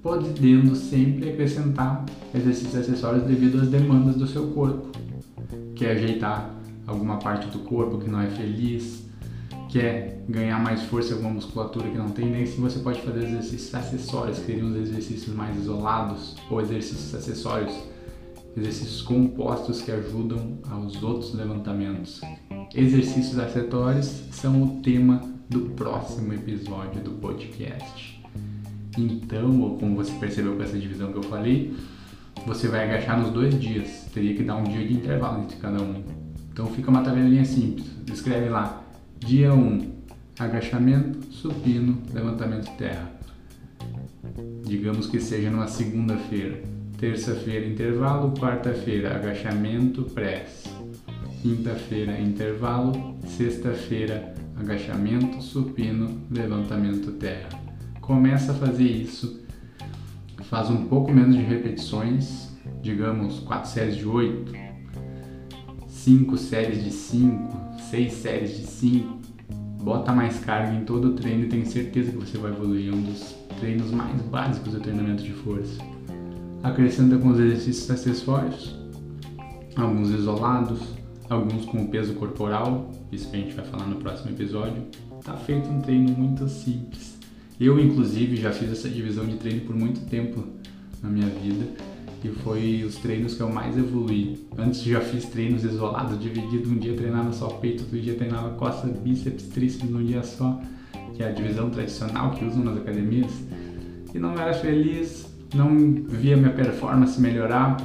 podendo 0.00 0.76
sempre 0.76 1.30
acrescentar 1.30 2.06
exercícios 2.32 2.76
acessórios 2.76 3.24
devido 3.24 3.60
às 3.60 3.66
demandas 3.66 4.14
do 4.14 4.28
seu 4.28 4.46
corpo. 4.52 4.96
Quer 5.74 5.96
ajeitar 5.96 6.48
alguma 6.86 7.16
parte 7.16 7.48
do 7.48 7.58
corpo 7.64 7.98
que 7.98 8.08
não 8.08 8.20
é 8.20 8.28
feliz, 8.28 9.02
quer 9.68 10.22
ganhar 10.28 10.62
mais 10.62 10.80
força 10.82 11.10
em 11.10 11.14
alguma 11.14 11.34
musculatura 11.34 11.90
que 11.90 11.98
não 11.98 12.10
tem, 12.10 12.30
nem 12.30 12.44
assim 12.44 12.60
você 12.60 12.78
pode 12.78 13.02
fazer 13.02 13.24
exercícios 13.24 13.74
acessórios, 13.74 14.38
que 14.38 14.46
seriam 14.46 14.68
os 14.68 14.76
exercícios 14.76 15.34
mais 15.34 15.56
isolados, 15.56 16.36
ou 16.48 16.60
exercícios 16.60 17.12
acessórios, 17.16 17.74
exercícios 18.56 19.02
compostos 19.02 19.82
que 19.82 19.90
ajudam 19.90 20.58
aos 20.70 21.02
outros 21.02 21.34
levantamentos. 21.34 22.20
Exercícios 22.74 23.38
acessórios 23.38 24.06
são 24.32 24.62
o 24.62 24.82
tema 24.82 25.20
do 25.48 25.70
próximo 25.70 26.32
episódio 26.32 27.02
do 27.02 27.12
podcast. 27.12 28.22
Então, 28.96 29.76
como 29.78 29.96
você 29.96 30.12
percebeu 30.14 30.56
com 30.56 30.62
essa 30.62 30.78
divisão 30.78 31.12
que 31.12 31.18
eu 31.18 31.22
falei, 31.22 31.74
você 32.46 32.68
vai 32.68 32.84
agachar 32.84 33.20
nos 33.20 33.30
dois 33.30 33.58
dias. 33.60 34.06
Teria 34.12 34.34
que 34.34 34.42
dar 34.42 34.56
um 34.56 34.64
dia 34.64 34.86
de 34.86 34.94
intervalo 34.94 35.42
entre 35.42 35.56
cada 35.56 35.80
um. 35.80 36.02
Então 36.52 36.66
fica 36.66 36.90
uma 36.90 37.02
tabelinha 37.02 37.44
simples. 37.44 37.86
Escreve 38.12 38.48
lá: 38.48 38.82
dia 39.18 39.52
1, 39.52 39.56
um, 39.56 39.92
agachamento, 40.38 41.32
supino, 41.32 42.02
levantamento 42.12 42.68
terra. 42.76 43.12
Digamos 44.64 45.06
que 45.06 45.20
seja 45.20 45.50
numa 45.50 45.68
segunda-feira. 45.68 46.62
Terça-feira, 46.98 47.64
intervalo. 47.64 48.34
Quarta-feira, 48.36 49.14
agachamento, 49.14 50.02
press. 50.02 50.64
Quinta-feira, 51.40 52.20
intervalo. 52.20 53.16
Sexta-feira, 53.24 54.34
agachamento, 54.56 55.40
supino, 55.40 56.22
levantamento 56.28 57.12
terra. 57.12 57.50
Começa 58.00 58.50
a 58.50 58.54
fazer 58.56 58.82
isso, 58.82 59.44
faz 60.44 60.70
um 60.70 60.86
pouco 60.86 61.12
menos 61.12 61.36
de 61.36 61.42
repetições, 61.42 62.48
digamos 62.82 63.38
4 63.40 63.70
séries 63.70 63.96
de 63.96 64.08
8, 64.08 64.52
5 65.86 66.36
séries 66.36 66.82
de 66.82 66.90
5, 66.90 67.80
6 67.90 68.12
séries 68.12 68.56
de 68.56 68.66
5. 68.66 69.18
Bota 69.84 70.12
mais 70.12 70.40
carga 70.40 70.74
em 70.74 70.84
todo 70.84 71.10
o 71.10 71.14
treino 71.14 71.44
e 71.44 71.48
tenho 71.48 71.64
certeza 71.64 72.10
que 72.10 72.18
você 72.18 72.36
vai 72.38 72.50
evoluir. 72.50 72.88
É 72.88 72.92
um 72.92 73.02
dos 73.02 73.36
treinos 73.60 73.92
mais 73.92 74.20
básicos 74.22 74.72
do 74.72 74.80
treinamento 74.80 75.22
de 75.22 75.32
força. 75.32 75.97
Acrescenta 76.62 77.16
com 77.18 77.28
os 77.28 77.38
exercícios 77.38 77.90
acessórios, 77.90 78.76
alguns 79.76 80.10
isolados, 80.10 80.80
alguns 81.30 81.64
com 81.64 81.86
peso 81.86 82.14
corporal, 82.14 82.90
isso 83.12 83.30
que 83.30 83.36
a 83.36 83.40
gente 83.40 83.54
vai 83.54 83.64
falar 83.64 83.86
no 83.86 83.96
próximo 83.96 84.30
episódio. 84.30 84.82
Tá 85.24 85.36
feito 85.36 85.68
um 85.68 85.80
treino 85.80 86.10
muito 86.10 86.48
simples. 86.48 87.18
Eu, 87.60 87.78
inclusive, 87.78 88.36
já 88.36 88.52
fiz 88.52 88.70
essa 88.70 88.88
divisão 88.88 89.26
de 89.26 89.36
treino 89.36 89.60
por 89.62 89.74
muito 89.74 90.00
tempo 90.08 90.44
na 91.02 91.08
minha 91.08 91.28
vida 91.28 91.66
e 92.24 92.28
foi 92.28 92.82
os 92.84 92.96
treinos 92.96 93.34
que 93.34 93.40
eu 93.40 93.48
mais 93.48 93.76
evolui. 93.76 94.46
Antes 94.56 94.82
já 94.82 95.00
fiz 95.00 95.26
treinos 95.26 95.64
isolados, 95.64 96.18
dividido, 96.20 96.70
um 96.70 96.76
dia 96.76 96.94
treinava 96.94 97.32
só 97.32 97.48
peito, 97.48 97.84
outro 97.84 98.00
dia 98.00 98.14
treinava 98.14 98.50
costas, 98.50 98.90
bíceps, 98.98 99.44
tríceps 99.48 99.88
num 99.88 100.04
dia 100.04 100.22
só, 100.22 100.60
que 101.14 101.22
é 101.22 101.28
a 101.28 101.32
divisão 101.32 101.70
tradicional 101.70 102.32
que 102.32 102.44
usam 102.44 102.64
nas 102.64 102.76
academias. 102.76 103.30
E 104.12 104.18
não 104.18 104.32
era 104.32 104.54
feliz, 104.54 105.27
não 105.54 105.76
via 106.08 106.36
minha 106.36 106.52
performance 106.52 107.20
melhorar. 107.20 107.76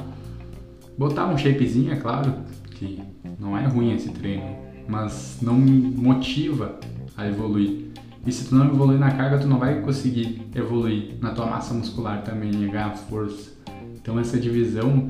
Botava 0.96 1.32
um 1.32 1.38
shapezinho, 1.38 1.92
é 1.92 1.96
claro, 1.96 2.34
que 2.70 3.02
não 3.38 3.56
é 3.56 3.66
ruim 3.66 3.92
esse 3.94 4.10
treino, 4.10 4.56
mas 4.88 5.38
não 5.42 5.54
me 5.54 5.72
motiva 5.72 6.78
a 7.16 7.26
evoluir. 7.26 7.84
E 8.26 8.32
se 8.32 8.48
tu 8.48 8.54
não 8.54 8.66
evoluir 8.66 8.98
na 8.98 9.10
carga, 9.10 9.38
tu 9.38 9.46
não 9.46 9.58
vai 9.58 9.80
conseguir 9.82 10.42
evoluir 10.54 11.16
na 11.20 11.32
tua 11.32 11.46
massa 11.46 11.74
muscular 11.74 12.22
também 12.22 12.50
e 12.50 12.68
ganhar 12.68 12.96
força. 12.96 13.52
Então 13.94 14.18
essa 14.18 14.38
divisão 14.38 15.08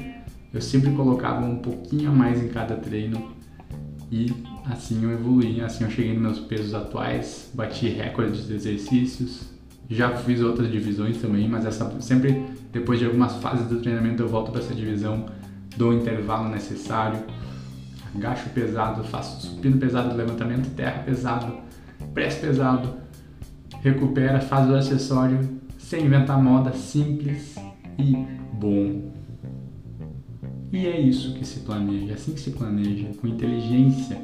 eu 0.53 0.61
sempre 0.61 0.91
colocava 0.93 1.45
um 1.45 1.57
pouquinho 1.57 2.11
a 2.11 2.13
mais 2.13 2.43
em 2.43 2.49
cada 2.49 2.77
treino 2.77 3.33
e 4.11 4.33
assim 4.67 5.03
eu 5.03 5.13
evoluí, 5.13 5.61
assim 5.61 5.85
eu 5.85 5.91
cheguei 5.91 6.13
nos 6.15 6.23
meus 6.23 6.39
pesos 6.41 6.75
atuais, 6.75 7.51
bati 7.55 7.89
recordes 7.89 8.47
de 8.47 8.55
exercícios, 8.55 9.54
Já 9.89 10.17
fiz 10.17 10.41
outras 10.41 10.71
divisões 10.71 11.19
também, 11.19 11.49
mas 11.49 11.67
essa 11.67 12.01
sempre 12.01 12.47
depois 12.73 12.99
de 12.99 13.07
algumas 13.07 13.35
fases 13.37 13.69
do 13.69 13.81
treinamento 13.81 14.23
eu 14.23 14.29
volto 14.29 14.51
para 14.51 14.61
essa 14.61 14.75
divisão, 14.75 15.27
dou 15.77 15.91
o 15.91 15.95
intervalo 15.95 16.49
necessário, 16.49 17.21
agacho 18.15 18.51
pesado, 18.51 19.05
faço 19.05 19.47
supino 19.47 19.77
pesado, 19.77 20.17
levantamento 20.17 20.75
terra 20.75 21.03
pesado, 21.05 21.59
press 22.13 22.37
pesado, 22.37 22.95
recupera, 23.83 24.41
faz 24.41 24.69
o 24.69 24.75
acessório 24.75 25.39
sem 25.79 26.07
inventar 26.07 26.43
moda, 26.43 26.73
simples 26.73 27.55
e 27.99 28.27
bom. 28.53 29.13
E 30.73 30.87
é 30.87 31.01
isso 31.01 31.35
que 31.35 31.45
se 31.45 31.61
planeja, 31.61 32.11
é 32.11 32.15
assim 32.15 32.33
que 32.33 32.41
se 32.41 32.51
planeja, 32.51 33.07
com 33.21 33.29
inteligência, 33.29 34.19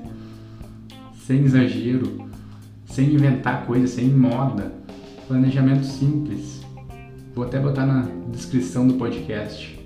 sem 1.15 1.45
exagero, 1.45 2.29
sem 2.87 3.15
inventar 3.15 3.67
coisas, 3.67 3.91
sem 3.91 4.09
moda. 4.09 4.73
Planejamento 5.31 5.85
simples. 5.85 6.61
Vou 7.37 7.45
até 7.45 7.61
botar 7.61 7.87
na 7.87 8.05
descrição 8.33 8.85
do 8.85 8.95
podcast 8.95 9.79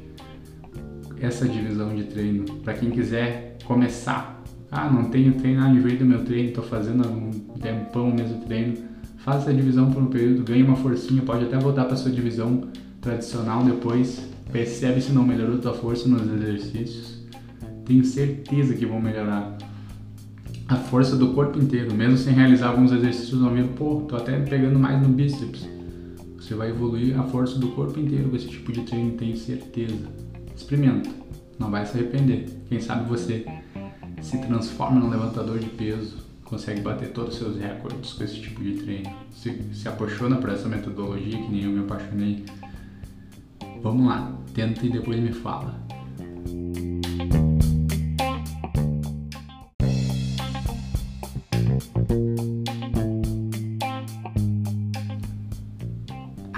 essa 1.20 1.46
divisão 1.46 1.94
de 1.94 2.04
treino 2.04 2.46
para 2.60 2.72
quem 2.72 2.90
quiser 2.90 3.58
começar. 3.66 4.42
Ah, 4.70 4.90
não 4.90 5.10
tenho 5.10 5.34
treino, 5.34 5.62
ah, 5.62 5.68
enjoei 5.68 5.98
do 5.98 6.06
meu 6.06 6.24
treino, 6.24 6.48
estou 6.48 6.64
fazendo 6.64 7.06
um 7.06 7.30
tempão 7.60 8.10
mesmo 8.10 8.40
treino. 8.46 8.78
Faça 9.18 9.50
essa 9.50 9.52
divisão 9.52 9.92
por 9.92 10.02
um 10.02 10.06
período, 10.06 10.44
ganhe 10.44 10.62
uma 10.62 10.76
forcinha, 10.76 11.20
pode 11.20 11.44
até 11.44 11.58
voltar 11.58 11.84
para 11.84 11.96
sua 11.96 12.10
divisão 12.10 12.62
tradicional 13.02 13.62
depois. 13.64 14.26
Percebe 14.50 15.02
se 15.02 15.12
não 15.12 15.24
melhorou 15.24 15.58
tua 15.58 15.74
força 15.74 16.08
nos 16.08 16.22
exercícios. 16.22 17.22
Tenho 17.84 18.02
certeza 18.02 18.72
que 18.72 18.86
vão 18.86 18.98
melhorar 18.98 19.58
a 20.68 20.76
força 20.76 21.16
do 21.16 21.32
corpo 21.34 21.58
inteiro, 21.58 21.94
mesmo 21.94 22.16
sem 22.16 22.32
realizar 22.32 22.68
alguns 22.68 22.90
exercícios 22.92 23.40
no 23.40 23.50
meio, 23.50 23.68
pô, 23.68 24.02
tô 24.08 24.16
até 24.16 24.38
pegando 24.40 24.78
mais 24.78 25.00
no 25.00 25.08
bíceps. 25.08 25.68
Você 26.38 26.54
vai 26.54 26.70
evoluir 26.70 27.18
a 27.18 27.22
força 27.24 27.58
do 27.58 27.68
corpo 27.68 27.98
inteiro 27.98 28.30
com 28.30 28.36
esse 28.36 28.48
tipo 28.48 28.72
de 28.72 28.82
treino, 28.82 29.12
tenho 29.12 29.36
certeza. 29.36 30.08
Experimenta, 30.54 31.10
não 31.58 31.70
vai 31.70 31.84
se 31.84 31.96
arrepender. 31.96 32.48
Quem 32.68 32.80
sabe 32.80 33.08
você 33.08 33.46
se 34.22 34.38
transforma 34.38 35.00
num 35.00 35.10
levantador 35.10 35.58
de 35.58 35.68
peso, 35.68 36.18
consegue 36.44 36.80
bater 36.80 37.10
todos 37.12 37.34
os 37.34 37.38
seus 37.38 37.58
recordes 37.58 38.12
com 38.12 38.24
esse 38.24 38.40
tipo 38.40 38.62
de 38.62 38.74
treino. 38.74 39.10
Se, 39.30 39.58
se 39.72 39.88
apaixona 39.88 40.36
por 40.36 40.50
essa 40.50 40.68
metodologia, 40.68 41.36
que 41.36 41.50
nem 41.50 41.64
eu 41.64 41.70
me 41.70 41.80
apaixonei. 41.80 42.44
Vamos 43.82 44.06
lá, 44.06 44.32
tenta 44.54 44.86
e 44.86 44.90
depois 44.90 45.20
me 45.20 45.32
fala. 45.32 45.84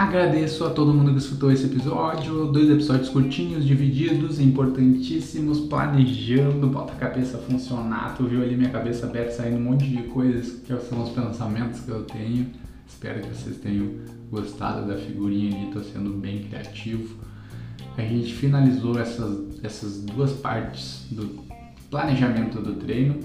Agradeço 0.07 0.65
a 0.65 0.71
todo 0.71 0.95
mundo 0.95 1.11
que 1.11 1.19
escutou 1.19 1.51
esse 1.51 1.65
episódio, 1.65 2.47
dois 2.47 2.71
episódios 2.71 3.09
curtinhos, 3.09 3.67
divididos, 3.67 4.39
importantíssimos, 4.39 5.59
planejando, 5.59 6.69
bota 6.69 6.93
a 6.93 6.97
cabeça 6.97 7.39
funcionar, 7.39 8.15
tu 8.17 8.23
viu 8.23 8.41
ali 8.41 8.55
minha 8.55 8.71
cabeça 8.71 9.07
aberta 9.07 9.33
saindo 9.33 9.57
um 9.57 9.63
monte 9.63 9.85
de 9.85 10.05
coisas 10.05 10.61
que 10.61 10.73
são 10.89 11.03
os 11.03 11.11
pensamentos 11.11 11.81
que 11.81 11.89
eu 11.89 12.05
tenho. 12.05 12.47
Espero 12.87 13.21
que 13.21 13.29
vocês 13.31 13.57
tenham 13.57 13.95
gostado 14.31 14.87
da 14.87 14.97
figurinha 14.97 15.57
ali, 15.57 15.73
tô 15.73 15.81
sendo 15.81 16.13
bem 16.13 16.45
criativo. 16.45 17.17
A 17.99 18.03
gente 18.03 18.33
finalizou 18.33 18.97
essas, 19.01 19.65
essas 19.65 20.03
duas 20.03 20.31
partes 20.35 21.05
do 21.11 21.45
planejamento 21.91 22.61
do 22.61 22.75
treino. 22.75 23.19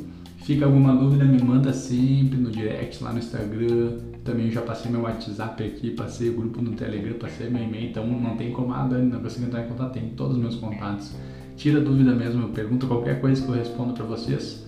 Fica 0.44 0.66
alguma 0.66 0.96
dúvida, 0.96 1.24
me 1.24 1.42
manda 1.42 1.72
sempre 1.72 2.38
no 2.38 2.50
direct 2.50 3.04
lá 3.04 3.14
no 3.14 3.20
Instagram, 3.20 4.00
também 4.24 4.50
já 4.50 4.62
passei 4.62 4.92
meu 4.92 5.02
WhatsApp 5.02 5.64
aqui, 5.64 5.92
passei 5.92 6.30
o 6.30 6.34
grupo 6.34 6.62
no 6.62 6.72
Telegram, 6.72 7.14
passei 7.14 7.48
meu 7.50 7.64
e-mail, 7.64 7.90
então 7.90 8.06
não 8.06 8.36
tem 8.36 8.52
como, 8.52 8.74
ah, 8.74 8.84
não 8.86 9.22
consigo 9.22 9.46
entrar 9.46 9.66
em 9.66 9.70
contato, 9.70 9.94
tem 9.94 10.10
todos 10.10 10.36
os 10.36 10.42
meus 10.42 10.56
contatos. 10.56 11.12
Tira 11.56 11.80
dúvida 11.80 12.14
mesmo, 12.16 12.50
pergunta 12.50 12.88
qualquer 12.88 13.22
coisa 13.22 13.40
que 13.44 13.50
eu 13.50 13.56
respondo 13.56 13.94
para 13.94 14.04
vocês. 14.04 14.66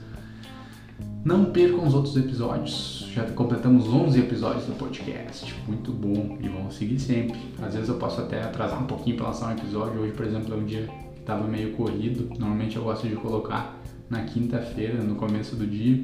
Não 1.26 1.46
percam 1.46 1.88
os 1.88 1.94
outros 1.94 2.16
episódios. 2.18 3.10
Já 3.14 3.24
completamos 3.32 3.88
11 3.88 4.20
episódios 4.20 4.66
do 4.66 4.74
podcast. 4.78 5.56
Muito 5.66 5.92
bom. 5.92 6.38
E 6.42 6.50
vamos 6.50 6.76
seguir 6.76 7.00
sempre. 7.00 7.40
Às 7.62 7.74
vezes 7.74 7.88
eu 7.88 7.96
posso 7.96 8.20
até 8.20 8.44
atrasar 8.44 8.84
um 8.84 8.86
pouquinho 8.86 9.16
para 9.16 9.28
lançar 9.28 9.48
um 9.48 9.58
episódio. 9.58 10.02
Hoje, 10.02 10.12
por 10.12 10.26
exemplo, 10.26 10.54
é 10.54 10.58
um 10.58 10.66
dia 10.66 10.90
que 11.14 11.22
estava 11.22 11.48
meio 11.48 11.72
corrido. 11.72 12.28
Normalmente 12.38 12.76
eu 12.76 12.84
gosto 12.84 13.08
de 13.08 13.16
colocar 13.16 13.82
na 14.10 14.24
quinta-feira, 14.24 15.02
no 15.04 15.16
começo 15.16 15.56
do 15.56 15.66
dia. 15.66 16.04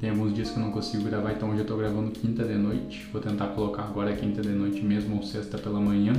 Tem 0.00 0.10
alguns 0.10 0.34
dias 0.34 0.50
que 0.50 0.58
eu 0.58 0.62
não 0.62 0.70
consigo 0.70 1.04
gravar, 1.04 1.32
então 1.32 1.50
hoje 1.50 1.60
eu 1.60 1.64
tô 1.64 1.76
gravando 1.76 2.10
quinta 2.10 2.44
de 2.44 2.54
noite. 2.54 3.06
Vou 3.12 3.20
tentar 3.20 3.48
colocar 3.48 3.84
agora 3.84 4.14
quinta 4.14 4.42
de 4.42 4.50
noite 4.50 4.82
mesmo 4.82 5.16
ou 5.16 5.22
sexta 5.22 5.56
pela 5.56 5.80
manhã. 5.80 6.12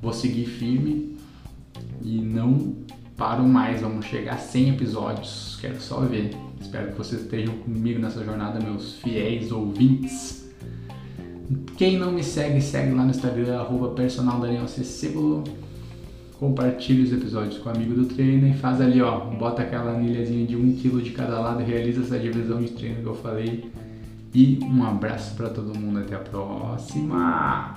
Vou 0.00 0.12
seguir 0.12 0.46
firme 0.46 1.16
e 2.02 2.20
não 2.20 2.76
paro 3.16 3.42
mais. 3.42 3.80
Vamos 3.80 4.06
chegar 4.06 4.34
a 4.34 4.38
100 4.38 4.70
episódios. 4.70 5.58
Quero 5.60 5.80
só 5.80 6.00
ver. 6.00 6.30
Espero 6.60 6.92
que 6.92 6.98
vocês 6.98 7.22
estejam 7.22 7.54
comigo 7.58 7.98
nessa 7.98 8.24
jornada, 8.24 8.60
meus 8.60 8.94
fiéis 8.96 9.50
ouvintes. 9.50 10.48
Quem 11.76 11.98
não 11.98 12.12
me 12.12 12.22
segue, 12.22 12.60
segue 12.60 12.94
lá 12.94 13.02
no 13.02 13.10
Instagram, 13.10 13.58
arroba 13.58 13.88
personal 13.94 14.38
Daniel 16.40 16.50
compartilhe 16.50 17.02
os 17.02 17.12
episódios 17.12 17.58
com 17.58 17.68
o 17.68 17.72
amigo 17.72 17.94
do 17.94 18.06
treino 18.06 18.48
e 18.48 18.54
faz 18.54 18.80
ali, 18.80 19.00
ó, 19.02 19.20
bota 19.26 19.62
aquela 19.62 19.92
anilhazinha 19.92 20.46
de 20.46 20.56
1 20.56 20.60
um 20.60 20.76
kg 20.76 21.02
de 21.02 21.10
cada 21.10 21.38
lado 21.38 21.62
realiza 21.62 22.00
essa 22.00 22.18
divisão 22.18 22.60
de 22.60 22.70
treino 22.70 23.02
que 23.02 23.06
eu 23.06 23.14
falei. 23.14 23.70
E 24.34 24.58
um 24.62 24.84
abraço 24.84 25.36
para 25.36 25.50
todo 25.50 25.78
mundo, 25.78 25.98
até 26.00 26.14
a 26.14 26.20
próxima! 26.20 27.74